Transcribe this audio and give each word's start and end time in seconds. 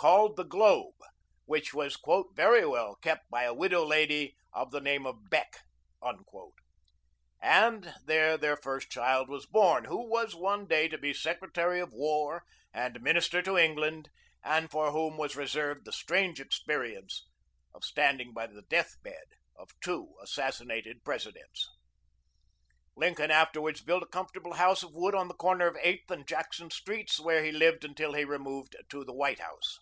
called 0.00 0.34
"The 0.36 0.44
Globe," 0.44 0.94
which 1.44 1.74
was 1.74 1.98
"very 2.32 2.64
well 2.66 2.94
kept 3.02 3.28
by 3.28 3.42
a 3.42 3.52
widow 3.52 3.84
lady 3.84 4.34
of 4.50 4.70
the 4.70 4.80
name 4.80 5.04
of 5.04 5.28
Beck," 5.28 5.58
and 7.42 7.94
there 8.06 8.38
their 8.38 8.56
first 8.56 8.90
child 8.90 9.28
was 9.28 9.44
born, 9.44 9.84
who 9.84 10.08
was 10.08 10.34
one 10.34 10.66
day 10.66 10.88
to 10.88 10.96
be 10.96 11.12
Secretary 11.12 11.80
of 11.82 11.92
War 11.92 12.44
and 12.72 13.02
Minister 13.02 13.42
to 13.42 13.58
England, 13.58 14.08
and 14.42 14.70
for 14.70 14.90
whom 14.90 15.18
was 15.18 15.36
reserved 15.36 15.84
the 15.84 15.92
strange 15.92 16.40
experience 16.40 17.28
of 17.74 17.84
standing 17.84 18.32
by 18.32 18.46
the 18.46 18.62
death 18.70 18.94
bed 19.02 19.26
of 19.54 19.68
two 19.84 20.14
assassinated 20.22 21.04
Presidents. 21.04 21.68
Lincoln 22.96 23.30
afterwards 23.30 23.82
built 23.82 24.04
a 24.04 24.06
comfortable 24.06 24.54
house 24.54 24.82
of 24.82 24.94
wood 24.94 25.14
on 25.14 25.28
the 25.28 25.34
corner 25.34 25.66
of 25.66 25.76
Eighth 25.82 26.10
and 26.10 26.26
Jackson 26.26 26.70
streets, 26.70 27.20
where 27.20 27.44
he 27.44 27.52
lived 27.52 27.84
until 27.84 28.14
he 28.14 28.24
removed 28.24 28.74
to 28.88 29.04
the 29.04 29.12
White 29.12 29.40
House. 29.40 29.76